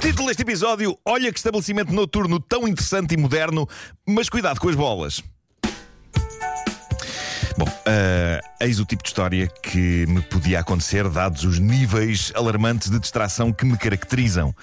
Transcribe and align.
Título 0.00 0.28
deste 0.28 0.42
episódio: 0.42 0.98
Olha 1.06 1.32
que 1.32 1.38
estabelecimento 1.38 1.92
noturno 1.92 2.38
tão 2.38 2.68
interessante 2.68 3.14
e 3.14 3.16
moderno, 3.16 3.66
mas 4.06 4.28
cuidado 4.28 4.60
com 4.60 4.68
as 4.68 4.76
bolas. 4.76 5.22
Bom, 7.56 7.66
ah, 7.86 8.40
eis 8.60 8.78
o 8.78 8.84
tipo 8.84 9.02
de 9.02 9.08
história 9.08 9.48
que 9.62 10.06
me 10.06 10.20
podia 10.20 10.60
acontecer, 10.60 11.08
dados 11.08 11.44
os 11.44 11.58
níveis 11.58 12.30
alarmantes 12.34 12.90
de 12.90 12.98
distração 12.98 13.52
que 13.52 13.64
me 13.64 13.76
caracterizam. 13.76 14.54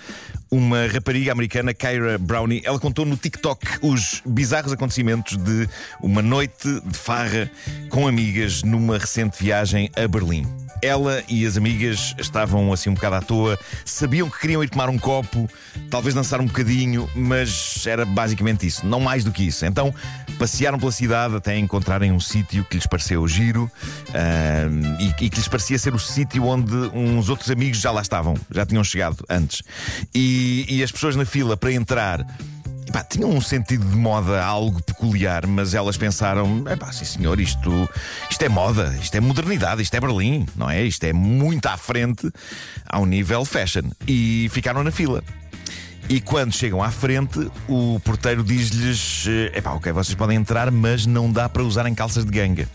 Uma 0.52 0.88
rapariga 0.88 1.32
americana, 1.32 1.74
Kyra 1.74 2.18
Brownie, 2.20 2.62
ela 2.63 2.80
contou 2.80 3.05
no 3.05 3.18
TikTok 3.18 3.80
os 3.82 4.22
bizarros 4.26 4.72
acontecimentos 4.72 5.36
de 5.38 5.68
uma 6.02 6.22
noite 6.22 6.80
de 6.82 6.98
farra 6.98 7.49
com 7.90 8.08
amigas 8.08 8.62
numa 8.62 8.98
recente 8.98 9.44
viagem 9.44 9.90
a 9.96 10.08
Berlim. 10.08 10.46
Ela 10.82 11.24
e 11.28 11.46
as 11.46 11.58
amigas 11.58 12.16
estavam 12.18 12.72
assim 12.72 12.90
um 12.90 12.94
bocado 12.94 13.16
à 13.16 13.22
toa, 13.22 13.60
sabiam 13.86 14.30
que 14.30 14.40
queriam 14.40 14.63
ir 14.63 14.70
tomar 14.70 14.90
um 14.90 14.98
copo, 14.98 15.49
talvez 15.90 16.16
dançar 16.16 16.40
um 16.40 16.46
bocadinho, 16.46 17.10
mas 17.16 17.86
era 17.86 18.05
basicamente 18.05 18.66
isso, 18.66 18.86
não 18.86 18.99
mais 18.99 19.24
do 19.24 19.32
que 19.32 19.44
isso. 19.44 19.66
Então 19.66 19.94
passearam 20.38 20.80
pela 20.80 20.91
cidade 20.91 21.36
até 21.36 21.58
encontrarem 21.58 22.12
um 22.12 22.20
sítio 22.20 22.63
que 22.63 22.76
lhes 22.76 22.88
pareceu 22.88 23.27
giro 23.27 23.70
ah, 24.13 24.68
e, 24.99 25.26
e 25.26 25.30
que 25.30 25.36
lhes 25.36 25.48
parecia 25.48 25.77
ser 25.77 25.94
o 25.94 25.99
sítio 25.99 26.46
onde 26.46 26.74
uns 26.93 27.30
outros 27.30 27.52
amigos 27.52 27.80
já 27.80 27.91
lá 27.91 28.02
estavam, 28.02 28.36
já 28.49 28.66
tinham 28.66 28.84
chegado 28.84 29.24
antes. 29.30 29.64
E, 30.14 30.66
e 30.70 30.84
as 30.84 30.91
pessoas 30.91 31.16
na 31.16 31.26
fila 31.26 31.58
para 31.58 31.71
entrar. 31.71 32.26
Epá, 32.90 33.04
tinham 33.04 33.29
um 33.29 33.40
sentido 33.40 33.85
de 33.85 33.95
moda 33.95 34.43
algo 34.43 34.82
peculiar, 34.82 35.45
mas 35.45 35.76
elas 35.76 35.95
pensaram: 35.95 36.63
epá, 36.68 36.91
sim 36.91 37.05
senhor, 37.05 37.40
isto, 37.40 37.87
isto 38.31 38.41
é 38.41 38.49
moda, 38.49 38.98
isto 38.99 39.13
é 39.13 39.20
modernidade, 39.20 39.84
isto 39.84 39.93
é 39.93 39.99
Berlim, 39.99 40.48
não 40.55 40.68
é? 40.68 40.81
Isto 40.81 41.04
é 41.04 41.13
muito 41.13 41.68
à 41.68 41.77
frente 41.77 42.31
ao 42.87 43.05
nível 43.05 43.46
fashion. 43.46 43.84
E 44.07 44.49
ficaram 44.51 44.84
na 44.84 44.90
fila. 44.90 45.23
E 46.09 46.20
quando 46.20 46.51
chegam 46.51 46.81
à 46.81 46.90
frente, 46.90 47.51
o 47.68 47.99
porteiro 47.99 48.43
diz-lhes: 48.43 49.27
epá, 49.53 49.74
ok, 49.74 49.91
vocês 49.91 50.15
podem 50.15 50.35
entrar, 50.35 50.71
mas 50.71 51.05
não 51.05 51.31
dá 51.31 51.48
para 51.48 51.62
usarem 51.62 51.93
calças 51.93 52.26
de 52.26 52.31
ganga. 52.31 52.68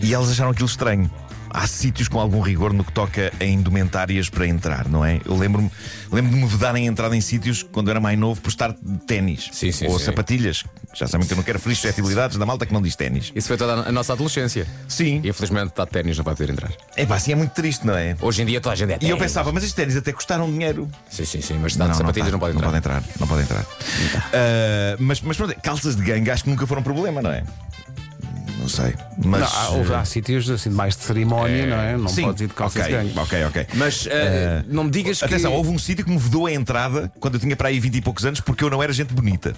E 0.00 0.14
elas 0.14 0.30
acharam 0.30 0.52
aquilo 0.52 0.66
estranho. 0.66 1.10
Há 1.50 1.66
sítios 1.66 2.08
com 2.08 2.18
algum 2.20 2.40
rigor 2.40 2.72
no 2.72 2.84
que 2.84 2.92
toca 2.92 3.32
a 3.40 3.44
indumentárias 3.44 4.28
para 4.28 4.46
entrar, 4.46 4.88
não 4.88 5.04
é? 5.04 5.20
Eu 5.24 5.36
lembro-me 5.36 5.70
lembro 6.12 6.32
de 6.32 6.36
me 6.38 6.46
vedarem 6.46 6.86
a 6.86 6.90
entrada 6.90 7.16
em 7.16 7.20
sítios 7.20 7.62
quando 7.62 7.90
era 7.90 8.00
mais 8.00 8.18
novo 8.18 8.40
por 8.40 8.48
estar 8.48 8.72
de 8.72 8.98
ténis 9.06 9.48
Sim, 9.52 9.72
sim, 9.72 9.86
ou 9.86 9.98
sim. 9.98 10.06
sapatilhas. 10.06 10.64
Já 10.94 11.06
sabem 11.06 11.26
que 11.26 11.32
eu 11.32 11.36
não 11.36 11.44
quero 11.44 11.58
ferir 11.58 11.76
suscetibilidades 11.76 12.36
da 12.38 12.46
malta 12.46 12.64
que 12.66 12.72
não 12.72 12.80
diz 12.80 12.96
ténis. 12.96 13.30
Isso 13.34 13.48
foi 13.48 13.56
toda 13.56 13.74
a 13.88 13.92
nossa 13.92 14.12
adolescência. 14.14 14.66
Sim. 14.88 15.20
E 15.22 15.28
infelizmente 15.28 15.68
está 15.68 15.84
de 15.84 15.90
ténis, 15.90 16.16
não 16.16 16.24
vai 16.24 16.34
poder 16.34 16.52
entrar. 16.52 16.72
É 16.96 17.04
pá, 17.04 17.16
assim 17.16 17.32
é 17.32 17.34
muito 17.34 17.50
triste, 17.52 17.86
não 17.86 17.94
é? 17.96 18.16
Hoje 18.20 18.42
em 18.42 18.46
dia 18.46 18.60
toda 18.60 18.72
a 18.72 18.76
gente 18.76 18.92
é 18.92 18.96
E 18.96 18.98
ténis. 18.98 19.10
eu 19.10 19.18
pensava, 19.18 19.52
mas 19.52 19.62
estes 19.62 19.74
ténis 19.76 19.96
até 19.96 20.12
custaram 20.12 20.50
dinheiro. 20.50 20.88
Sim, 21.10 21.24
sim, 21.24 21.40
sim, 21.42 21.58
mas 21.60 21.72
está 21.72 21.86
de 21.88 21.96
sapatilhas 21.96 22.32
não, 22.32 22.38
tá, 22.38 22.46
pode 22.46 22.56
entrar. 22.56 22.66
Não 22.66 22.72
pode 22.72 22.78
entrar, 22.78 23.02
não 23.20 23.26
pode 23.26 23.42
entrar. 23.42 23.66
Ah, 24.32 24.96
mas, 24.98 25.20
mas 25.20 25.36
pronto, 25.36 25.54
calças 25.62 25.96
de 25.96 26.02
ganga 26.02 26.32
acho 26.32 26.44
que 26.44 26.50
nunca 26.50 26.66
foram 26.66 26.82
problema, 26.82 27.20
não 27.22 27.30
é? 27.30 27.44
Não 28.66 28.68
sei. 28.68 28.94
Mas. 29.24 29.40
Não, 29.42 29.46
há, 29.60 29.68
houve- 29.70 29.94
há 29.94 30.04
sítios 30.04 30.50
assim, 30.50 30.70
mais 30.70 30.96
de 30.96 31.04
cerimónia, 31.04 31.66
não 31.68 31.76
é? 31.76 31.96
Não 31.96 32.08
Sim, 32.08 32.22
podes 32.24 32.40
ir 32.40 32.48
de 32.48 32.54
calças 32.54 32.82
ok, 32.82 32.96
de 32.98 33.04
gangue. 33.04 33.18
ok, 33.18 33.44
ok. 33.44 33.66
Mas 33.74 34.08
eh, 34.10 34.64
não 34.66 34.82
me 34.84 34.90
digas 34.90 35.22
Atenção, 35.22 35.52
que. 35.52 35.56
houve 35.56 35.70
um 35.70 35.78
sítio 35.78 36.04
que 36.04 36.10
me 36.10 36.18
vedou 36.18 36.46
a 36.46 36.52
entrada 36.52 37.10
quando 37.20 37.34
eu 37.34 37.40
tinha 37.40 37.54
para 37.54 37.68
aí 37.68 37.78
20 37.78 37.94
e 37.94 38.00
poucos 38.00 38.24
anos 38.26 38.40
porque 38.40 38.64
eu 38.64 38.70
não 38.70 38.82
era 38.82 38.92
gente 38.92 39.14
bonita. 39.14 39.54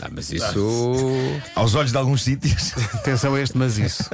Ah, 0.00 0.08
mas 0.10 0.30
isso. 0.32 1.42
Aos 1.54 1.74
olhos 1.74 1.90
de 1.90 1.98
alguns 1.98 2.22
sítios. 2.22 2.72
Atenção 2.94 3.34
a 3.34 3.40
este, 3.40 3.58
mas 3.58 3.76
isso. 3.76 4.08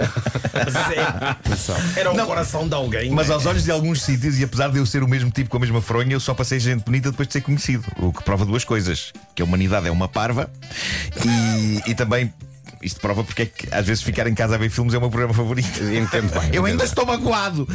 Atenção. 1.20 1.76
Era 1.94 2.10
o 2.12 2.26
coração 2.26 2.66
de 2.66 2.74
alguém. 2.74 3.10
Mas 3.10 3.28
né? 3.28 3.34
aos 3.34 3.46
olhos 3.46 3.62
de 3.64 3.70
alguns 3.70 4.02
sítios, 4.02 4.38
e 4.38 4.44
apesar 4.44 4.68
de 4.68 4.78
eu 4.78 4.86
ser 4.86 5.02
o 5.02 5.08
mesmo 5.08 5.30
tipo 5.30 5.50
com 5.50 5.58
a 5.58 5.60
mesma 5.60 5.80
fronha, 5.82 6.14
eu 6.14 6.20
só 6.20 6.34
passei 6.34 6.58
gente 6.58 6.82
bonita 6.84 7.10
depois 7.10 7.28
de 7.28 7.32
ser 7.34 7.42
conhecido. 7.42 7.84
O 7.98 8.12
que 8.12 8.22
prova 8.24 8.44
duas 8.44 8.64
coisas: 8.64 9.12
que 9.34 9.42
a 9.42 9.44
humanidade 9.44 9.86
é 9.86 9.90
uma 9.90 10.08
parva 10.08 10.50
e, 11.24 11.90
e 11.90 11.94
também. 11.94 12.32
Isto 12.86 13.00
prova 13.00 13.24
porque 13.24 13.42
é 13.42 13.46
que 13.46 13.68
às 13.74 13.84
vezes 13.84 14.02
ficar 14.02 14.26
em 14.28 14.34
casa 14.34 14.54
a 14.54 14.58
ver 14.58 14.70
filmes 14.70 14.94
é 14.94 14.98
o 14.98 15.00
meu 15.00 15.10
programa 15.10 15.34
favorito. 15.34 15.82
Entendo 15.82 16.30
bem. 16.40 16.50
Eu 16.52 16.64
ainda 16.64 16.84
estou 16.84 17.04
magoado. 17.04 17.68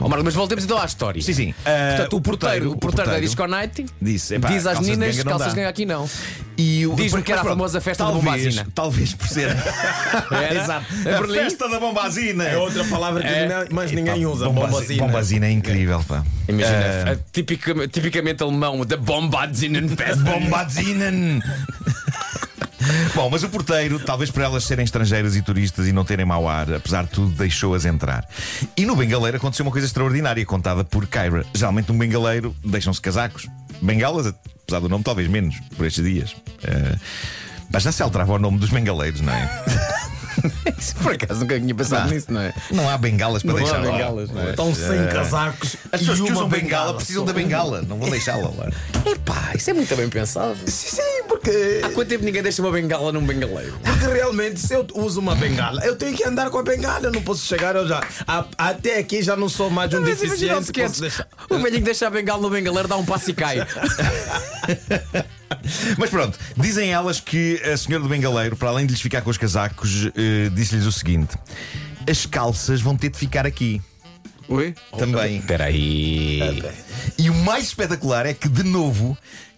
Oh, 0.00 0.08
Marco, 0.08 0.24
mas 0.24 0.34
voltemos 0.34 0.62
então 0.62 0.78
à 0.78 0.84
história. 0.84 1.20
Sim, 1.20 1.32
sim. 1.32 1.54
Ah, 1.66 1.94
Portanto, 1.96 2.16
o 2.16 2.20
porteiro, 2.20 2.70
o 2.70 2.76
porteiro 2.76 3.10
da 3.10 3.18
Disco 3.18 3.44
Night 3.48 3.84
disse, 4.00 4.36
epá, 4.36 4.46
diz 4.46 4.64
às 4.64 4.78
meninas 4.78 5.16
não 5.16 5.24
calças 5.24 5.54
gangue 5.54 5.66
aqui 5.66 5.84
não. 5.84 6.08
E 6.56 6.86
o- 6.86 6.94
Diz-me 6.94 7.20
que 7.22 7.32
era 7.32 7.40
a 7.40 7.44
pronto, 7.44 7.56
famosa 7.56 7.80
festa 7.80 8.04
da 8.04 8.10
talvez, 8.12 8.24
bombazina. 8.44 8.66
Talvez 8.74 9.14
por 9.14 9.26
ser. 9.26 9.48
Era? 10.30 10.54
Exato. 10.62 10.86
A 11.00 11.18
Berlim? 11.20 11.34
festa 11.34 11.68
da 11.68 11.80
bombazina. 11.80 12.44
É 12.44 12.56
outra 12.56 12.84
palavra 12.84 13.22
que 13.22 13.28
É. 13.28 13.48
não- 13.48 13.66
mas 13.72 13.90
ninguém 13.90 14.24
usa. 14.26 14.44
bombazi- 14.46 14.70
Bombazina. 14.72 15.02
Bombazina 15.06 15.46
é 15.46 15.50
incrível, 15.50 16.04
pá. 16.06 16.22
Imagina, 16.48 16.78
Ah, 17.06 17.10
a- 17.12 17.16
tipica- 17.32 17.88
tipicamente 17.88 18.40
alemão, 18.42 18.84
da 18.86 18.96
Bombazinenfest. 18.96 20.20
Bombazinen! 20.20 21.42
Bom, 23.14 23.28
mas 23.30 23.42
o 23.42 23.48
porteiro, 23.48 23.98
talvez 23.98 24.30
por 24.30 24.42
elas 24.42 24.64
serem 24.64 24.84
estrangeiras 24.84 25.36
e 25.36 25.42
turistas 25.42 25.86
e 25.86 25.92
não 25.92 26.04
terem 26.04 26.24
mau 26.24 26.48
ar, 26.48 26.72
apesar 26.72 27.04
de 27.04 27.10
tudo, 27.10 27.30
deixou-as 27.34 27.84
entrar. 27.84 28.28
E 28.76 28.84
no 28.84 28.96
bengaleiro 28.96 29.36
aconteceu 29.36 29.64
uma 29.64 29.72
coisa 29.72 29.86
extraordinária, 29.86 30.44
contada 30.44 30.84
por 30.84 31.06
Kyra. 31.06 31.44
Geralmente, 31.54 31.90
um 31.92 31.98
bengaleiro 31.98 32.54
deixam-se 32.64 33.00
casacos. 33.00 33.46
Bengalas, 33.80 34.26
apesar 34.26 34.80
do 34.80 34.88
nome, 34.88 35.04
talvez 35.04 35.28
menos, 35.28 35.56
por 35.76 35.86
estes 35.86 36.04
dias. 36.04 36.36
Eh, 36.64 36.96
mas 37.72 37.82
já 37.82 37.92
se 37.92 38.02
alterava 38.02 38.34
o 38.34 38.38
nome 38.38 38.58
dos 38.58 38.70
bengaleiros, 38.70 39.20
não 39.20 39.32
é? 39.32 39.64
Por 41.02 41.12
acaso 41.12 41.40
nunca 41.40 41.58
tinha 41.60 41.74
pensado 41.74 42.06
Não. 42.06 42.14
nisso, 42.14 42.32
não 42.32 42.40
é? 42.40 42.52
Não 42.70 42.88
há 42.88 42.96
bengalas 42.98 43.42
para 43.42 43.52
Não 43.52 43.58
há 43.58 43.62
deixar 43.62 43.78
lá. 43.84 43.92
bengalas, 43.92 44.30
não 44.30 44.42
é? 44.42 44.50
Estão 44.50 44.74
sem 44.74 45.06
casacos. 45.08 45.76
As 45.92 46.00
pessoas 46.00 46.18
e 46.18 46.22
que 46.22 46.28
uma 46.30 46.36
usam 46.38 46.48
bengala, 46.48 46.94
precisam 46.94 47.24
da 47.24 47.32
bengala, 47.32 47.82
não 47.82 47.98
vão 47.98 48.10
deixá-la 48.10 48.48
lá. 48.50 48.68
Epá, 49.10 49.52
isso 49.54 49.70
é 49.70 49.72
muito 49.72 49.94
bem 49.96 50.08
pensado. 50.08 50.56
Sim, 50.66 50.96
sim, 50.96 51.22
porque, 51.28 51.80
Há 51.84 51.90
quanto 51.90 52.08
tempo 52.08 52.24
ninguém 52.24 52.42
deixa 52.42 52.60
uma 52.62 52.70
bengala 52.72 53.12
num 53.12 53.24
bengaleiro? 53.24 53.78
porque 53.84 54.06
realmente, 54.06 54.60
se 54.60 54.74
eu 54.74 54.86
uso 54.94 55.20
uma 55.20 55.34
bengala, 55.34 55.84
eu 55.84 55.96
tenho 55.96 56.16
que 56.16 56.24
andar 56.26 56.50
com 56.50 56.58
a 56.58 56.62
bengala. 56.62 57.06
Eu 57.06 57.12
não 57.12 57.22
posso 57.22 57.44
chegar, 57.46 57.74
eu 57.76 57.86
já. 57.86 58.02
a- 58.26 58.44
até 58.58 58.98
aqui 58.98 59.22
já 59.22 59.36
não 59.36 59.48
sou 59.48 59.70
mais 59.70 59.92
um 59.94 60.00
Mas 60.00 60.22
imagina 60.22 60.56
o 60.56 60.60
deficiente. 60.60 60.88
posso 60.88 61.00
deixar. 61.00 61.26
O 61.48 61.56
velhinho 61.58 61.80
que 61.80 61.86
deixa 61.86 62.06
a 62.06 62.10
bengala 62.10 62.40
no 62.42 62.50
bengaleiro 62.50 62.88
dá 62.88 62.96
um 62.96 63.04
passo 63.04 63.30
e 63.30 63.34
cai. 63.34 63.58
Mas 65.98 66.10
pronto, 66.10 66.38
dizem 66.56 66.92
elas 66.92 67.20
que 67.20 67.60
a 67.62 67.76
senhora 67.76 68.02
do 68.02 68.08
bengaleiro, 68.08 68.56
para 68.56 68.68
além 68.68 68.86
de 68.86 68.92
lhes 68.92 69.00
ficar 69.00 69.22
com 69.22 69.30
os 69.30 69.38
casacos, 69.38 70.06
eh, 70.16 70.50
disse-lhes 70.52 70.86
o 70.86 70.92
seguinte: 70.92 71.36
as 72.08 72.26
calças 72.26 72.80
vão 72.80 72.96
ter 72.96 73.10
de 73.10 73.18
ficar 73.18 73.46
aqui. 73.46 73.80
Oi? 74.48 74.74
Também. 74.98 75.38
Espera 75.38 75.64
aí. 75.64 76.62
E 77.18 77.28
o 77.28 77.34
mais 77.34 77.66
espetacular 77.66 78.24
é 78.24 78.32
que, 78.32 78.48
de 78.48 78.62
novo, 78.62 79.16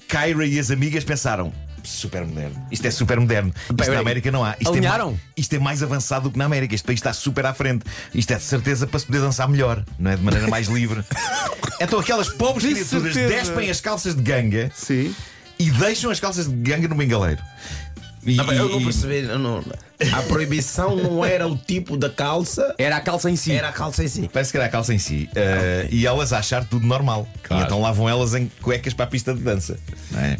Kyra 0.08 0.44
e 0.46 0.58
as 0.58 0.70
amigas 0.70 1.04
pensaram. 1.04 1.52
Super 1.82 2.26
moderno. 2.26 2.66
Isto 2.70 2.86
é 2.88 2.90
super 2.90 3.18
moderno. 3.18 3.54
Isto 3.78 3.92
na 3.92 4.00
América 4.00 4.30
não 4.30 4.44
há. 4.44 4.54
Isto 4.60 4.74
é, 4.74 4.78
Alinharam? 4.78 5.06
mais, 5.12 5.20
isto 5.36 5.54
é 5.54 5.58
mais 5.58 5.82
avançado 5.82 6.24
do 6.24 6.32
que 6.32 6.38
na 6.38 6.44
América. 6.44 6.74
Este 6.74 6.84
país 6.84 6.98
está 6.98 7.12
super 7.12 7.46
à 7.46 7.54
frente. 7.54 7.84
Isto 8.12 8.32
é 8.32 8.36
de 8.36 8.42
certeza 8.42 8.86
para 8.86 8.98
se 9.00 9.06
poder 9.06 9.20
dançar 9.20 9.48
melhor, 9.48 9.82
não 9.98 10.10
é? 10.10 10.16
De 10.16 10.22
maneira 10.22 10.48
mais 10.48 10.68
livre. 10.68 11.02
Então 11.82 11.98
aquelas 11.98 12.28
pobres 12.28 12.68
De 12.68 12.74
criaturas 12.74 13.14
certeza. 13.14 13.40
despem 13.40 13.70
as 13.70 13.80
calças 13.80 14.14
de 14.14 14.20
ganga 14.20 14.70
Sim. 14.74 15.14
E 15.60 15.70
deixam 15.70 16.10
as 16.10 16.18
calças 16.18 16.48
de 16.48 16.54
ganga 16.54 16.88
no 16.88 16.94
bengaleiro. 16.94 17.42
E, 18.24 18.34
Não, 18.36 18.44
mas 18.44 18.58
eu 18.58 18.68
não 18.68 18.82
percebi. 18.82 19.20
eu 19.20 19.38
não- 19.38 19.64
a 20.12 20.22
proibição 20.22 20.94
não 20.96 21.24
era 21.24 21.46
o 21.48 21.56
tipo 21.56 21.96
da 21.96 22.08
calça, 22.10 22.74
Era 22.78 22.96
a 22.96 23.00
calça 23.00 23.30
em 23.30 23.36
si. 23.36 23.52
era 23.52 23.68
a 23.68 23.72
calça 23.72 24.04
em 24.04 24.08
si. 24.08 24.28
Parece 24.32 24.50
que 24.50 24.56
era 24.58 24.66
a 24.66 24.68
calça 24.68 24.92
em 24.94 24.98
si. 24.98 25.28
Uh, 25.32 25.88
E 25.90 26.06
elas 26.06 26.32
a 26.32 26.38
achar 26.38 26.64
tudo 26.64 26.86
normal. 26.86 27.26
Claro. 27.42 27.62
E 27.62 27.66
então 27.66 27.80
lá 27.80 27.92
vão 27.92 28.08
elas 28.08 28.34
em 28.34 28.50
cuecas 28.62 28.92
para 28.94 29.04
a 29.04 29.08
pista 29.08 29.32
de 29.34 29.40
dança. 29.40 29.78
não 30.10 30.20
é? 30.20 30.36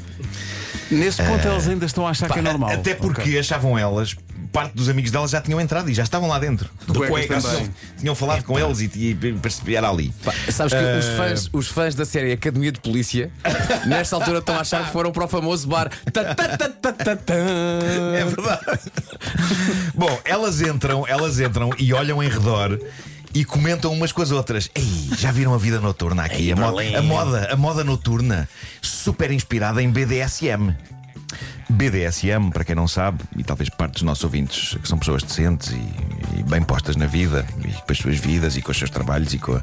Nesse 0.90 1.22
ponto 1.22 1.46
eles 1.46 1.68
ainda 1.68 1.86
estão 1.86 2.06
a 2.06 2.10
achar 2.10 2.26
que 2.30 2.38
é 2.38 2.42
Pá, 2.42 2.48
normal. 2.50 2.70
Até 2.70 2.94
porque 2.94 3.20
Ok. 3.22 3.38
achavam 3.38 3.78
elas, 3.78 4.14
parte 4.52 4.74
dos 4.74 4.88
amigos 4.88 5.10
delas 5.10 5.30
já 5.30 5.40
tinham 5.40 5.60
entrado 5.60 5.88
e 5.90 5.94
já 5.94 6.02
estavam 6.02 6.28
lá 6.28 6.38
dentro. 6.38 6.68
Cuecas 6.86 7.44
também. 7.44 7.70
Tinham, 7.98 8.14
falado 8.14 8.42
com 8.44 8.58
eles 8.58 8.80
e, 8.80 8.90
e 8.94 9.74
era 9.74 9.88
ali. 9.88 10.12
Pá, 10.24 10.32
Sabes 10.50 10.72
que 10.72 10.78
os, 10.78 11.06
Ah. 11.06 11.16
fãs, 11.16 11.50
os 11.52 11.68
fãs 11.68 11.94
da 11.94 12.04
série 12.04 12.32
Academia 12.32 12.72
de 12.72 12.80
Polícia, 12.80 13.30
nesta 13.86 14.16
altura 14.16 14.38
estão 14.38 14.56
a 14.56 14.60
achar 14.60 14.84
que 14.86 14.92
foram 14.92 15.12
para 15.12 15.24
o 15.24 15.28
famoso 15.28 15.68
bar. 15.68 15.90
Ta, 16.12 16.34
ta, 16.34 16.56
ta, 16.56 16.68
ta, 16.68 16.92
ta, 16.92 17.16
ta. 17.16 17.34
É 17.34 18.24
verdade. 18.24 18.92
Bom, 19.94 20.18
elas 20.24 20.60
entram, 20.60 21.06
elas 21.06 21.38
entram 21.40 21.70
e 21.78 21.92
olham 21.92 22.22
em 22.22 22.28
redor 22.28 22.78
e 23.32 23.44
comentam 23.44 23.92
umas 23.92 24.10
com 24.12 24.22
as 24.22 24.30
outras. 24.30 24.70
Ei, 24.74 25.10
já 25.16 25.30
viram 25.30 25.54
a 25.54 25.58
vida 25.58 25.80
noturna 25.80 26.24
aqui? 26.24 26.50
a, 26.52 26.56
mo- 26.56 26.78
a 26.78 27.02
moda, 27.02 27.48
a 27.52 27.56
moda 27.56 27.84
noturna, 27.84 28.48
super 28.82 29.30
inspirada 29.30 29.82
em 29.82 29.90
BDSM. 29.90 30.74
BDSM, 31.68 32.50
para 32.52 32.64
quem 32.64 32.74
não 32.74 32.88
sabe, 32.88 33.18
e 33.36 33.42
talvez 33.44 33.68
parte 33.68 33.92
dos 33.94 34.02
nossos 34.02 34.24
ouvintes, 34.24 34.76
que 34.82 34.88
são 34.88 34.98
pessoas 34.98 35.22
decentes 35.22 35.70
e, 35.70 36.38
e 36.38 36.42
bem 36.42 36.62
postas 36.62 36.96
na 36.96 37.06
vida, 37.06 37.46
e 37.64 37.72
com 37.72 37.90
as 37.92 37.98
suas 37.98 38.18
vidas 38.18 38.56
e 38.56 38.62
com 38.62 38.70
os 38.72 38.76
seus 38.78 38.90
trabalhos, 38.90 39.32
e, 39.32 39.38
com 39.38 39.60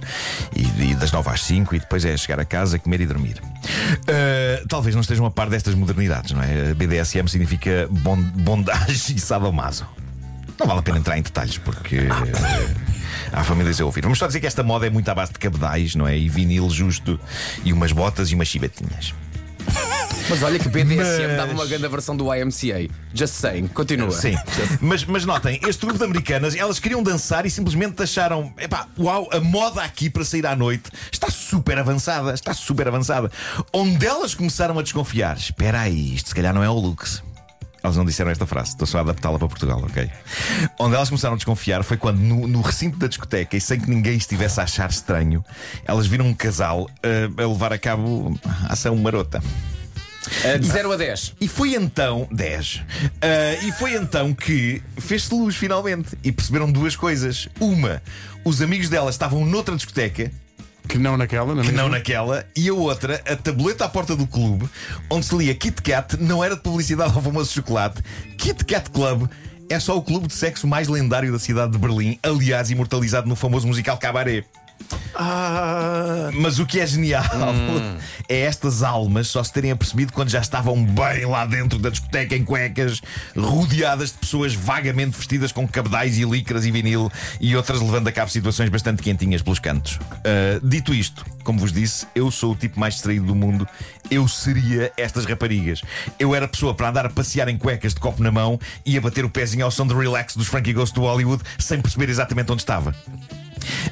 e- 0.56 0.92
e 0.92 0.96
das 0.96 1.12
9 1.12 1.30
às 1.30 1.44
5, 1.44 1.76
e 1.76 1.80
depois 1.80 2.06
é 2.06 2.16
chegar 2.18 2.40
a 2.40 2.46
casa, 2.46 2.80
comer 2.80 3.02
e 3.02 3.06
dormir. 3.06 3.42
Uh, 3.42 4.68
talvez 4.68 4.96
não 4.96 5.02
estejam 5.02 5.26
a 5.26 5.32
par 5.32 5.50
destas 5.50 5.76
modernidades, 5.76 6.32
não 6.32 6.42
é? 6.42 6.74
BDSM 6.74 7.28
significa 7.28 7.88
bon- 7.90 8.22
bondage 8.22 9.14
e 9.16 9.20
sadomaso. 9.20 9.86
Não 10.60 10.66
vale 10.66 10.80
a 10.80 10.84
pena 10.84 10.98
entrar 10.98 11.18
em 11.18 11.22
detalhes 11.22 11.58
porque. 11.60 11.98
eh, 11.98 12.88
Há 13.32 13.44
famílias 13.44 13.80
a 13.82 13.86
ouvir. 13.86 14.02
Vamos 14.02 14.18
só 14.18 14.26
dizer 14.28 14.40
que 14.40 14.48
esta 14.48 14.64
moda 14.64 14.88
é 14.88 14.90
muito 14.90 15.08
à 15.10 15.14
base 15.14 15.34
de 15.34 15.40
cabedais, 15.40 15.94
não 15.96 16.08
é? 16.08 16.18
E 16.18 16.30
vinil 16.30 16.70
justo, 16.70 17.20
e 17.64 17.74
umas 17.74 17.92
botas 17.92 18.32
e 18.32 18.36
umas 18.36 18.48
chibatinhas. 18.48 19.14
Mas 20.30 20.44
olha 20.44 20.60
que 20.60 20.68
BDSM 20.68 21.28
Mas- 21.28 21.38
dava 21.38 21.52
uma 21.54 21.66
grande 21.66 21.88
versão 21.88 22.16
do 22.16 22.34
YMCA. 22.34 22.90
Just 23.14 23.36
saying. 23.36 23.68
Continua. 23.68 24.12
Sim. 24.12 24.36
Mas, 24.82 25.06
mas 25.06 25.26
notem, 25.26 25.60
este 25.68 25.86
grupo 25.86 25.98
de 25.98 26.04
americanas, 26.04 26.56
elas 26.56 26.80
queriam 26.80 27.02
dançar 27.02 27.46
e 27.46 27.50
simplesmente 27.50 28.02
acharam: 28.04 28.54
epá, 28.58 28.88
uau, 29.00 29.30
a 29.32 29.40
moda 29.40 29.82
aqui 29.82 30.10
para 30.10 30.26
sair 30.26 30.46
à 30.46 30.56
noite 30.56 30.92
está 31.12 31.30
super 31.30 31.78
avançada, 31.78 32.34
está 32.34 32.54
super 32.54 32.88
avançada. 32.88 33.32
Onde 33.72 34.06
elas 34.06 34.36
começaram 34.36 34.78
a 34.78 34.84
desconfiar: 34.84 35.38
espera 35.38 35.82
aí, 35.82 36.16
isto 36.16 36.30
se 36.30 36.36
calhar 36.36 36.54
não 36.54 36.64
é 36.64 36.70
o 36.70 36.74
Lux. 36.74 37.24
Elas 37.84 37.96
não 37.96 38.04
disseram 38.04 38.32
esta 38.32 38.46
frase, 38.46 38.72
estou 38.72 38.86
só 38.88 38.98
a 38.98 39.02
adaptá-la 39.02 39.40
para 39.40 39.48
Portugal, 39.48 39.82
ok? 39.82 40.10
Onde 40.78 40.96
elas 40.96 41.08
começaram 41.08 41.36
a 41.36 41.38
desconfiar 41.38 41.84
foi 41.84 41.96
quando, 41.96 42.18
no, 42.20 42.46
no 42.46 42.60
recinto 42.60 42.98
da 42.98 43.08
discoteca, 43.08 43.56
e 43.56 43.62
sem 43.62 43.80
que 43.80 43.90
ninguém 43.90 44.18
estivesse 44.18 44.60
a 44.60 44.64
achar 44.64 44.90
estranho, 44.90 45.46
elas 45.86 46.06
viram 46.06 46.26
um 46.26 46.34
casal 46.34 46.90
eh, 47.02 47.30
a 47.38 47.48
levar 47.48 47.72
a 47.72 47.78
cabo 47.78 48.38
a 48.68 48.74
ação 48.74 48.94
marota. 48.98 49.42
Uh, 50.44 50.60
de 50.60 50.68
0 50.68 50.92
a 50.92 50.96
10. 50.98 51.34
E 51.40 51.48
foi 51.48 51.76
então 51.76 52.28
10. 52.32 52.82
Ah, 53.22 53.66
e 53.66 53.72
foi 53.72 53.94
então 53.96 54.34
que 54.34 54.82
fez-se 54.98 55.34
luz 55.34 55.56
finalmente 55.56 56.18
e 56.24 56.32
perceberam 56.32 56.72
duas 56.72 56.96
coisas. 56.96 57.48
Uma, 57.60 58.02
os 58.44 58.62
amigos 58.62 58.90
dela 58.90 59.10
estavam 59.10 59.46
noutra 59.46 59.76
discoteca. 59.76 60.32
Que 60.88 60.98
não 60.98 61.18
naquela, 61.18 61.54
não 61.54 61.62
é 61.62 61.66
Que 61.66 61.72
mesmo? 61.72 61.84
não 61.84 61.90
naquela, 61.90 62.46
e 62.56 62.70
a 62.70 62.74
outra, 62.74 63.22
a 63.28 63.36
tableta 63.36 63.84
à 63.84 63.90
porta 63.90 64.16
do 64.16 64.26
clube, 64.26 64.70
onde 65.10 65.26
se 65.26 65.36
lia 65.36 65.54
Kit 65.54 65.82
Kat, 65.82 66.16
não 66.18 66.42
era 66.44 66.56
de 66.56 66.62
publicidade 66.62 67.12
ao 67.16 67.22
famoso 67.22 67.52
chocolate. 67.52 68.02
Kit 68.38 68.64
Kat 68.64 68.90
Club 68.92 69.28
é 69.70 69.80
só 69.82 69.98
o 69.98 70.02
clube 70.02 70.28
de 70.28 70.34
sexo 70.34 70.66
mais 70.66 70.88
lendário 70.88 71.30
da 71.32 71.40
cidade 71.40 71.74
de 71.74 71.78
Berlim, 71.78 72.18
aliás, 72.24 72.72
imortalizado 72.72 73.28
no 73.28 73.36
famoso 73.36 73.68
musical 73.68 73.98
Cabaret. 73.98 74.46
Ah, 75.16 76.30
Mas 76.34 76.60
o 76.60 76.66
que 76.66 76.80
é 76.80 76.86
genial 76.86 77.24
é 78.30 78.42
estas 78.42 78.84
almas 78.84 79.28
só 79.28 79.44
se 79.44 79.52
terem 79.52 79.72
apercebido 79.72 80.14
quando 80.14 80.30
já 80.30 80.40
estavam 80.40 80.84
bem 80.86 81.26
lá 81.26 81.46
dentro 81.46 81.80
da 81.80 81.90
discoteca 81.90 82.36
em 82.36 82.44
cuecas, 82.44 83.02
rodeadas 83.36 84.12
de 84.12 84.18
pessoas 84.20 84.54
vagamente 84.54 85.18
vestidas 85.18 85.52
com 85.52 85.68
cabedais 85.68 86.18
e 86.18 86.24
licras 86.24 86.66
e 86.66 86.72
vinil 86.72 87.12
e 87.42 87.56
outras 87.56 87.82
levando 87.82 88.08
a 88.08 88.12
cabo 88.12 88.30
situações 88.30 88.70
bastante 88.70 89.02
quentinhas 89.02 89.42
pelos 89.42 89.60
cantos. 89.60 90.00
Ah, 90.24 90.60
dito 90.64 90.94
isto, 90.94 91.26
como 91.44 91.60
vos 91.60 91.72
disse, 91.72 92.06
eu 92.14 92.30
sou 92.30 92.52
o 92.52 92.56
tipo 92.56 92.80
mais 92.80 92.96
distraído 92.96 93.26
do 93.26 93.36
mundo. 93.36 93.68
Eu 94.10 94.28
seria 94.28 94.92
estas 94.96 95.26
raparigas. 95.26 95.82
Eu 96.18 96.34
era 96.34 96.48
pessoa 96.48 96.74
para 96.74 96.90
andar 96.90 97.06
a 97.06 97.10
passear 97.10 97.50
em 97.50 97.58
cuecas 97.58 97.94
de 97.94 98.00
copo 98.00 98.22
na 98.22 98.32
mão 98.32 98.60
e 98.86 98.98
a 98.98 99.02
bater 99.02 99.26
o 99.26 99.30
pezinho 99.30 99.66
ao 99.66 99.72
som 99.72 99.86
de 99.86 99.94
relax 99.94 100.36
dos 100.36 100.48
Frankie 100.48 100.74
Ghost 100.74 100.94
do 100.96 101.02
Hollywood 101.02 101.44
sem 101.58 101.82
perceber 101.82 102.10
exatamente 102.10 102.52
onde 102.52 102.62
estava. 102.62 102.96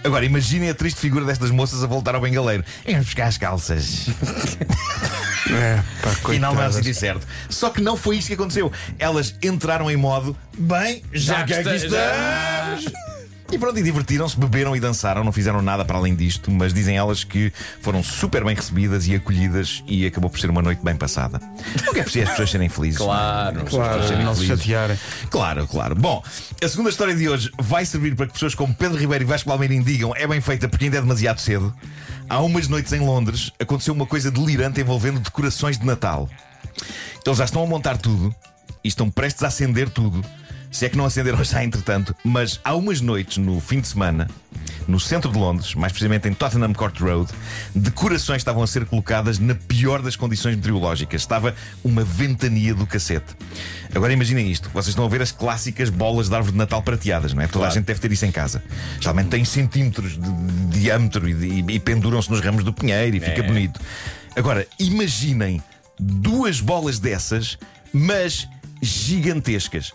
Agora 0.05 0.23
imaginem 0.25 0.69
a 0.69 0.73
triste 0.75 0.99
figura 0.99 1.25
destas 1.25 1.49
moças 1.51 1.83
a 1.83 1.87
voltar 1.87 2.15
ao 2.15 2.21
bengaleiro. 2.21 2.63
Vamos 2.85 3.05
buscar 3.05 3.27
as 3.27 3.37
calças. 3.37 4.05
É, 5.47 5.79
pá, 6.01 6.09
Final 6.27 6.55
não 6.55 6.61
é 6.61 6.65
o 6.67 6.71
coitadas. 6.71 6.75
sítio 6.77 6.95
certo. 6.95 7.27
Só 7.49 7.69
que 7.69 7.79
não 7.79 7.95
foi 7.95 8.17
isto 8.17 8.29
que 8.29 8.33
aconteceu. 8.33 8.71
Elas 8.97 9.35
entraram 9.43 9.91
em 9.91 9.95
modo 9.95 10.35
bem, 10.57 11.03
já, 11.13 11.35
Já 11.35 11.43
que 11.45 11.53
que 11.53 11.59
aqui 11.69 11.85
está- 11.85 12.75
estamos. 12.75 13.14
E 13.51 13.59
pronto, 13.59 13.77
e 13.77 13.83
divertiram-se, 13.83 14.37
beberam 14.37 14.75
e 14.75 14.79
dançaram, 14.79 15.23
não 15.23 15.31
fizeram 15.31 15.61
nada 15.61 15.85
para 15.85 15.97
além 15.97 16.15
disto, 16.15 16.49
mas 16.49 16.73
dizem 16.73 16.97
elas 16.97 17.23
que 17.23 17.53
foram 17.79 18.03
super 18.03 18.43
bem 18.43 18.55
recebidas 18.55 19.07
e 19.07 19.15
acolhidas 19.15 19.83
e 19.87 20.05
acabou 20.05 20.29
por 20.29 20.39
ser 20.39 20.49
uma 20.49 20.61
noite 20.61 20.83
bem 20.83 20.95
passada. 20.95 21.39
O 21.87 21.93
que 21.93 21.99
é 21.99 22.03
preciso 22.03 22.25
as 22.25 22.31
pessoas 22.31 22.51
serem 22.51 22.69
felizes. 22.69 22.97
Claro. 22.97 23.65
Claro, 23.65 24.07
serem 24.07 24.25
não 24.25 24.35
se 24.35 24.47
chatearem. 24.47 24.97
Claro, 25.29 25.67
claro. 25.67 25.95
Bom, 25.95 26.23
a 26.61 26.67
segunda 26.67 26.89
história 26.89 27.15
de 27.15 27.29
hoje 27.29 27.51
vai 27.59 27.85
servir 27.85 28.15
para 28.15 28.25
que 28.25 28.33
pessoas 28.33 28.55
como 28.55 28.73
Pedro 28.73 28.97
Ribeiro 28.97 29.23
e 29.23 29.27
Vasco 29.27 29.47
Palmeirim 29.47 29.81
digam 29.81 30.13
é 30.15 30.25
bem 30.25 30.41
feita 30.41 30.67
porque 30.67 30.85
ainda 30.85 30.97
é 30.97 31.01
demasiado 31.01 31.39
cedo. 31.39 31.73
Há 32.27 32.41
umas 32.41 32.67
noites 32.67 32.91
em 32.93 32.99
Londres 32.99 33.51
aconteceu 33.59 33.93
uma 33.93 34.07
coisa 34.07 34.31
delirante 34.31 34.81
envolvendo 34.81 35.19
decorações 35.19 35.77
de 35.77 35.85
Natal. 35.85 36.27
Eles 37.23 37.37
já 37.37 37.45
estão 37.45 37.63
a 37.63 37.67
montar 37.67 37.97
tudo 37.97 38.33
e 38.83 38.87
estão 38.87 39.09
prestes 39.09 39.43
a 39.43 39.47
acender 39.47 39.89
tudo. 39.89 40.23
Se 40.75 40.85
é 40.85 40.89
que 40.89 40.97
não 40.97 41.05
acenderam 41.05 41.41
já, 41.41 41.63
entretanto, 41.63 42.13
mas 42.21 42.59
há 42.61 42.75
umas 42.75 42.99
noites 42.99 43.37
no 43.37 43.61
fim 43.61 43.79
de 43.79 43.87
semana, 43.87 44.29
no 44.85 44.99
centro 44.99 45.31
de 45.31 45.37
Londres, 45.39 45.73
mais 45.73 45.93
precisamente 45.93 46.27
em 46.27 46.33
Tottenham 46.33 46.73
Court 46.73 46.99
Road, 46.99 47.31
decorações 47.73 48.41
estavam 48.41 48.61
a 48.61 48.67
ser 48.67 48.85
colocadas 48.85 49.39
na 49.39 49.55
pior 49.55 50.01
das 50.01 50.17
condições 50.17 50.57
meteorológicas. 50.57 51.21
Estava 51.21 51.55
uma 51.81 52.03
ventania 52.03 52.75
do 52.75 52.85
cacete. 52.85 53.33
Agora 53.95 54.11
imaginem 54.11 54.51
isto: 54.51 54.69
vocês 54.73 54.89
estão 54.89 55.05
a 55.05 55.07
ver 55.07 55.21
as 55.21 55.31
clássicas 55.31 55.89
bolas 55.89 56.27
de 56.27 56.35
árvore 56.35 56.51
de 56.51 56.57
Natal 56.57 56.81
prateadas, 56.81 57.33
não 57.33 57.41
é? 57.41 57.47
Toda 57.47 57.67
a 57.67 57.69
gente 57.69 57.85
deve 57.85 58.01
ter 58.01 58.11
isso 58.11 58.25
em 58.25 58.31
casa. 58.31 58.61
Geralmente 58.99 59.29
tem 59.29 59.45
centímetros 59.45 60.19
de, 60.19 60.29
de 60.29 60.79
diâmetro 60.81 61.29
e, 61.29 61.33
de- 61.33 61.71
e 61.73 61.79
penduram-se 61.79 62.29
nos 62.29 62.41
ramos 62.41 62.65
do 62.65 62.73
pinheiro 62.73 63.15
e 63.15 63.19
fica 63.21 63.41
bonito. 63.47 63.79
Agora, 64.35 64.67
imaginem 64.77 65.63
duas 65.97 66.59
bolas 66.59 66.99
dessas, 66.99 67.57
mas 67.93 68.45
gigantescas. 68.81 69.93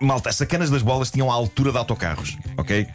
Malta, 0.00 0.28
as 0.28 0.36
sacanas 0.36 0.70
das 0.70 0.82
bolas 0.82 1.10
tinham 1.10 1.30
a 1.30 1.34
altura 1.34 1.72
de 1.72 1.78
autocarros, 1.78 2.36
ok? 2.56 2.86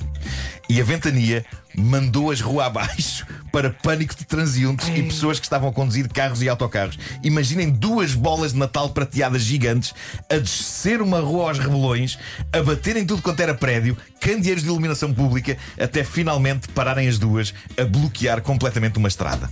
E 0.70 0.80
a 0.80 0.84
ventania 0.84 1.44
mandou-as 1.76 2.42
rua 2.42 2.66
abaixo 2.68 3.26
para 3.52 3.70
pânico 3.70 4.16
de 4.16 4.24
transeuntes 4.24 4.88
e 4.88 5.04
pessoas 5.04 5.40
que 5.40 5.46
estavam 5.46 5.70
a 5.70 5.74
conduzir 5.74 6.08
carros 6.08 6.42
e 6.42 6.48
autocarros. 6.48 6.98
Imaginem 7.24 7.70
duas 7.70 8.14
bolas 8.14 8.54
de 8.54 8.60
Natal 8.60 8.90
prateadas 8.90 9.42
gigantes 9.42 9.94
a 10.30 10.38
descer 10.38 11.02
uma 11.02 11.20
rua 11.20 11.50
aos 11.50 11.60
rebelões, 11.60 12.18
a 12.54 12.62
baterem 12.62 13.06
tudo 13.06 13.22
quanto 13.22 13.42
era 13.42 13.54
prédio, 13.54 13.98
candeeiros 14.20 14.64
de 14.64 14.70
iluminação 14.70 15.14
pública, 15.14 15.58
até 15.80 16.04
finalmente 16.04 16.68
pararem 16.70 17.08
as 17.08 17.18
duas 17.18 17.54
a 17.78 17.84
bloquear 17.84 18.42
completamente 18.42 18.98
uma 18.98 19.08
estrada. 19.08 19.50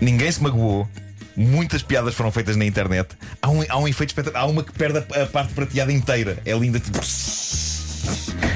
Ninguém 0.00 0.30
se 0.30 0.42
magoou. 0.42 0.88
Muitas 1.36 1.82
piadas 1.82 2.14
foram 2.14 2.32
feitas 2.32 2.56
na 2.56 2.64
internet. 2.64 3.10
Há 3.42 3.50
um, 3.50 3.62
há 3.68 3.78
um 3.78 3.86
efeito 3.86 4.10
espetacular. 4.10 4.44
Há 4.44 4.46
uma 4.46 4.62
que 4.62 4.72
perde 4.72 4.98
a, 4.98 5.26
parte 5.26 5.52
prateada 5.52 5.92
inteira. 5.92 6.38
É 6.44 6.56
linda. 6.56 6.80
Tipo... 6.80 6.98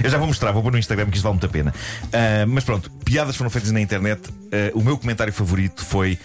Eu 0.02 0.08
já 0.08 0.16
vou 0.16 0.26
mostrar, 0.26 0.52
vou 0.52 0.62
pôr 0.62 0.72
no 0.72 0.78
Instagram 0.78 1.10
que 1.10 1.16
isto 1.16 1.25
vale 1.25 1.34
muito 1.34 1.46
a 1.46 1.49
pena. 1.49 1.75
Ah, 2.12 2.46
mas 2.46 2.64
pronto, 2.64 2.90
piadas 3.04 3.37
foram 3.37 3.50
feitas 3.50 3.70
na 3.70 3.80
internet. 3.80 4.22
Ah, 4.52 4.70
o 4.75 4.82
meu 4.82 4.96
comentário 4.96 5.32
favorito 5.32 5.84
foi: 5.84 6.18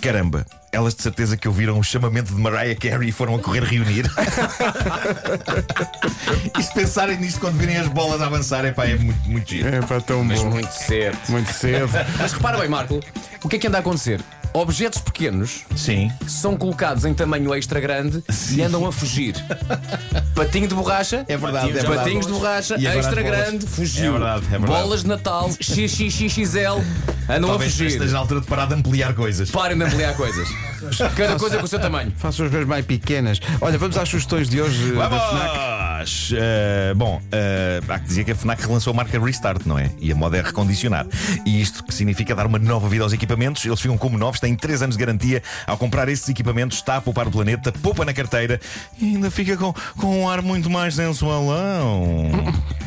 Caramba, 0.00 0.44
elas 0.72 0.94
de 0.94 1.02
certeza 1.02 1.36
que 1.36 1.46
ouviram 1.46 1.78
o 1.78 1.84
chamamento 1.84 2.34
de 2.34 2.40
Mariah 2.40 2.74
Carey 2.74 3.08
e 3.08 3.12
foram 3.12 3.36
a 3.36 3.38
correr 3.38 3.62
reunir. 3.62 4.10
e 6.58 6.62
se 6.62 6.74
pensarem 6.74 7.18
nisto 7.18 7.40
quando 7.40 7.56
virem 7.56 7.76
as 7.76 7.88
bolas 7.88 8.20
a 8.20 8.26
avançar, 8.26 8.64
epá, 8.64 8.86
é 8.86 8.96
muito, 8.96 9.28
muito 9.28 9.48
giro. 9.48 9.68
É 9.68 9.80
pá, 9.80 10.00
tão 10.00 10.24
Mas 10.24 10.42
bom. 10.42 10.50
muito 10.50 10.72
cedo. 10.72 11.16
Muito 11.28 11.52
cedo. 11.52 11.90
Mas 12.18 12.32
repara 12.32 12.58
bem, 12.58 12.68
Marco, 12.68 13.00
o 13.42 13.48
que 13.48 13.56
é 13.56 13.58
que 13.58 13.68
anda 13.68 13.78
a 13.78 13.80
acontecer? 13.80 14.20
Objetos 14.56 15.00
pequenos 15.00 15.64
Sim. 15.74 16.12
são 16.28 16.56
colocados 16.56 17.04
em 17.04 17.12
tamanho 17.12 17.52
extra 17.52 17.80
grande 17.80 18.22
e 18.52 18.62
andam 18.62 18.86
a 18.86 18.92
fugir. 18.92 19.34
Patinho 20.32 20.68
de 20.68 20.74
borracha. 20.76 21.24
É 21.26 21.36
verdade, 21.36 21.70
é 21.70 21.72
verdade. 21.72 21.96
Patinhos 21.98 22.26
de 22.26 22.32
borracha, 22.32 22.76
E 22.78 22.86
agora 22.86 23.00
extra 23.00 23.20
as 23.20 23.26
bolas? 23.26 23.46
grande, 23.48 23.66
fugiu. 23.66 24.04
É 24.06 24.10
verdade, 24.12 24.46
é 24.46 24.50
verdade. 24.50 24.72
Bolas 24.82 25.00
de 25.02 25.08
Natal, 25.08 25.50
XXXL, 25.60 26.80
andam 27.28 27.50
Talvez 27.50 27.72
a 27.72 27.76
fugir. 27.76 27.86
esteja 27.88 28.12
na 28.12 28.18
altura 28.20 28.40
de 28.42 28.46
parar 28.46 28.66
de 28.66 28.74
ampliar 28.74 29.12
coisas. 29.14 29.50
Parem 29.50 29.76
de 29.76 29.82
ampliar 29.84 30.14
coisas. 30.16 30.48
Cada 31.16 31.38
coisa 31.38 31.58
com 31.58 31.64
o 31.64 31.68
seu 31.68 31.78
tamanho. 31.78 32.12
Façam 32.16 32.46
as 32.46 32.50
coisas 32.50 32.68
mais 32.68 32.84
pequenas. 32.84 33.40
Olha, 33.60 33.78
vamos 33.78 33.96
às 33.96 34.08
sugestões 34.08 34.48
de 34.48 34.60
hoje 34.60 34.92
da 34.92 35.08
FNAC. 35.08 35.58
Vamos! 35.58 36.32
Eh, 36.36 36.94
bom, 36.94 37.20
eh, 37.32 37.80
há 37.88 37.98
que 37.98 38.06
dizer 38.06 38.24
que 38.24 38.32
a 38.32 38.34
FNAC 38.34 38.62
relançou 38.62 38.92
a 38.92 38.94
marca 38.94 39.18
Restart, 39.18 39.64
não 39.64 39.78
é? 39.78 39.90
E 40.00 40.12
a 40.12 40.14
moda 40.14 40.36
é 40.36 40.42
recondicionar. 40.42 41.06
E 41.46 41.60
isto 41.60 41.84
que 41.84 41.94
significa 41.94 42.34
dar 42.34 42.46
uma 42.46 42.58
nova 42.58 42.88
vida 42.88 43.04
aos 43.04 43.12
equipamentos. 43.12 43.64
Eles 43.64 43.80
ficam 43.80 43.96
como 43.96 44.18
novos, 44.18 44.40
têm 44.40 44.54
3 44.54 44.82
anos 44.82 44.96
de 44.96 45.04
garantia. 45.04 45.42
Ao 45.66 45.76
comprar 45.76 46.08
esses 46.08 46.28
equipamentos, 46.28 46.78
está 46.78 46.96
a 46.96 47.00
poupar 47.00 47.28
o 47.28 47.30
planeta, 47.30 47.72
poupa 47.72 48.04
na 48.04 48.12
carteira 48.12 48.60
e 49.00 49.14
ainda 49.14 49.30
fica 49.30 49.56
com, 49.56 49.72
com 49.98 50.22
um 50.22 50.28
ar 50.28 50.42
muito 50.42 50.68
mais 50.68 50.94
sensualão. 50.94 52.30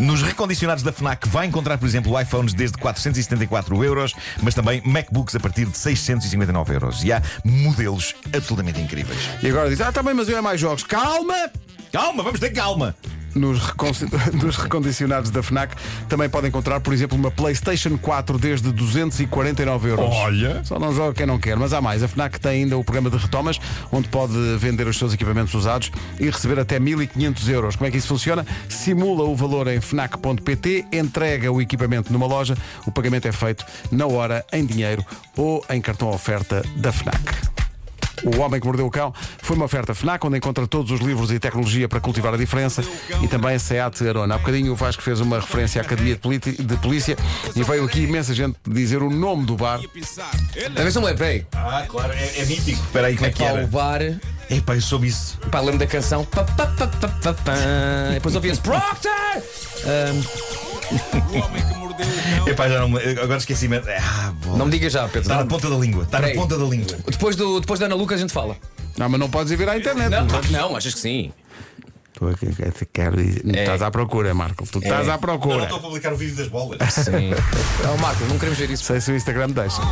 Nos 0.00 0.22
recondicionados 0.22 0.82
da 0.82 0.92
FNAC 0.92 1.28
vai 1.28 1.46
encontrar, 1.46 1.78
por 1.78 1.86
exemplo, 1.86 2.20
iPhones 2.20 2.54
desde 2.54 2.76
474 2.78 3.84
euros, 3.84 4.14
mas 4.42 4.54
também 4.54 4.82
MacBooks 4.84 5.34
a 5.34 5.40
partir 5.40 5.66
de 5.66 5.76
659 5.76 6.74
euros. 6.74 7.04
E 7.04 7.12
há 7.12 7.22
modelos 7.44 8.14
absolutamente 8.34 8.80
incríveis. 8.80 9.18
E 9.42 9.48
agora 9.48 9.68
diz: 9.68 9.80
Ah, 9.80 9.92
também, 9.92 10.14
mas 10.14 10.28
eu 10.28 10.36
é 10.36 10.40
mais 10.40 10.60
jogos. 10.60 10.84
Calma! 10.84 11.50
Calma, 11.92 12.22
vamos 12.24 12.40
ter 12.40 12.50
calma. 12.50 12.94
Nos, 13.34 13.72
nos 14.32 14.56
recondicionados 14.58 15.30
da 15.30 15.42
FNAC 15.42 15.74
também 16.08 16.28
pode 16.28 16.48
encontrar, 16.48 16.80
por 16.80 16.92
exemplo, 16.92 17.16
uma 17.16 17.30
PlayStation 17.30 17.96
4 17.98 18.38
desde 18.38 18.72
249 18.72 19.88
euros. 19.90 20.06
Olha. 20.10 20.62
Só 20.64 20.78
não 20.78 20.94
joga 20.94 21.14
quem 21.14 21.26
não 21.26 21.38
quer, 21.38 21.56
mas 21.56 21.72
há 21.72 21.80
mais. 21.80 22.02
A 22.02 22.08
FNAC 22.08 22.38
tem 22.38 22.62
ainda 22.62 22.76
o 22.76 22.84
programa 22.84 23.10
de 23.10 23.16
retomas, 23.16 23.58
onde 23.90 24.08
pode 24.08 24.34
vender 24.58 24.86
os 24.86 24.98
seus 24.98 25.12
equipamentos 25.12 25.54
usados 25.54 25.90
e 26.18 26.24
receber 26.26 26.58
até 26.58 26.78
1500 26.78 27.48
euros. 27.48 27.76
Como 27.76 27.88
é 27.88 27.90
que 27.90 27.98
isso 27.98 28.08
funciona? 28.08 28.46
Simula 28.68 29.24
o 29.24 29.34
valor 29.34 29.68
em 29.68 29.80
FNAC.pt, 29.80 30.86
entrega 30.92 31.50
o 31.52 31.60
equipamento 31.60 32.12
numa 32.12 32.26
loja, 32.26 32.56
o 32.86 32.92
pagamento 32.92 33.26
é 33.26 33.32
feito 33.32 33.64
na 33.90 34.06
hora, 34.06 34.44
em 34.52 34.64
dinheiro 34.64 35.04
ou 35.36 35.64
em 35.70 35.80
cartão 35.80 36.10
oferta 36.10 36.62
da 36.76 36.92
FNAC. 36.92 37.53
O 38.24 38.40
Homem 38.40 38.60
que 38.60 38.66
Mordeu 38.66 38.86
o 38.86 38.90
Cão 38.90 39.12
foi 39.38 39.56
uma 39.56 39.66
oferta 39.66 39.94
FNAC, 39.94 40.26
onde 40.26 40.38
encontra 40.38 40.66
todos 40.66 40.90
os 40.90 41.00
livros 41.00 41.30
e 41.30 41.38
tecnologia 41.38 41.88
para 41.88 42.00
cultivar 42.00 42.34
a 42.34 42.36
diferença 42.36 42.82
e 43.22 43.28
também 43.28 43.58
SEAT 43.58 44.08
Arona. 44.08 44.34
Há 44.34 44.38
bocadinho 44.38 44.72
o 44.72 44.76
Vasco 44.76 45.02
fez 45.02 45.20
uma 45.20 45.40
referência 45.40 45.80
à 45.80 45.84
Academia 45.84 46.16
de 46.16 46.76
Polícia 46.78 47.16
e 47.54 47.62
veio 47.62 47.84
aqui 47.84 48.02
imensa 48.02 48.34
gente 48.34 48.56
dizer 48.66 49.02
o 49.02 49.10
nome 49.10 49.44
do 49.44 49.56
bar. 49.56 49.80
A 49.80 50.82
ver 50.82 50.90
se 50.90 50.96
não 50.96 51.02
me 51.02 51.08
lembro, 51.08 51.18
peraí. 51.18 51.46
Ah, 51.54 51.84
claro, 51.88 52.12
é, 52.12 52.40
é 52.40 52.44
mítico. 52.46 52.82
Espera 52.82 53.08
aí, 53.08 53.16
como 53.16 53.26
é 53.26 53.30
que 53.30 53.42
o 53.42 53.66
bar. 53.66 54.00
Epá, 54.50 54.74
eu 54.74 54.80
soube 54.80 55.06
isso. 55.06 55.38
Pá, 55.50 55.60
lembro 55.60 55.78
da 55.78 55.86
canção. 55.86 56.24
Pá, 56.24 56.44
pá, 56.44 56.66
pá, 56.66 56.86
pá, 56.86 57.08
pá, 57.08 57.34
pá. 57.34 57.54
Depois 58.12 58.34
ouvia-se 58.34 58.60
Proctor! 58.60 59.12
o 61.80 61.83
Epá, 62.46 62.68
já 62.68 62.80
não, 62.80 62.88
me- 62.88 63.00
agora 63.00 63.36
esqueci-me. 63.38 63.76
Ah, 63.78 64.32
boa. 64.42 64.56
Não 64.58 64.66
me 64.66 64.72
diga 64.72 64.88
já, 64.90 65.04
Pedro. 65.04 65.22
Está 65.22 65.36
na 65.36 65.46
ponta 65.46 65.68
da 65.70 65.76
língua. 65.76 66.04
Está 66.04 66.18
na 66.18 66.26
Peraí. 66.28 66.38
ponta 66.38 66.58
da 66.58 66.64
língua. 66.64 66.96
Depois, 67.06 67.36
do, 67.36 67.60
depois 67.60 67.80
da 67.80 67.86
Ana 67.86 67.94
Lucas 67.94 68.18
a 68.18 68.20
gente 68.22 68.32
fala. 68.32 68.56
Não, 68.96 69.08
mas 69.08 69.18
não 69.20 69.28
podes 69.30 69.52
ir 69.52 69.56
vir 69.56 69.68
à 69.68 69.76
internet. 69.76 70.08
Não, 70.10 70.24
Não, 70.26 70.42
não, 70.70 70.76
achas 70.76 70.94
que 70.94 71.00
sim? 71.00 71.32
Tu 72.12 72.28
é 72.28 72.34
que- 72.34 72.46
que- 72.72 72.84
quero 72.92 73.16
dizer- 73.16 73.42
Estás 73.44 73.82
à 73.82 73.90
procura, 73.90 74.32
Marco. 74.34 74.64
Tu 74.70 74.78
estás 74.78 75.00
à 75.00 75.02
Eu 75.02 75.06
não 75.12 75.18
procura. 75.18 75.62
estou 75.64 75.78
a 75.78 75.80
publicar 75.80 76.12
o 76.12 76.16
vídeo 76.16 76.36
das 76.36 76.46
bolas. 76.48 76.78
Sim. 76.94 77.30
Não, 77.82 77.96
Marco, 77.98 78.24
não 78.26 78.38
queremos 78.38 78.56
ver 78.58 78.70
isso. 78.70 78.84
Sei 78.84 79.00
se 79.00 79.10
o 79.10 79.16
Instagram 79.16 79.50
deixa. 79.50 79.82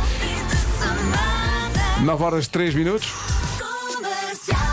9 2.01 2.23
horas 2.23 2.47
3 2.47 2.73
minutos. 2.73 3.11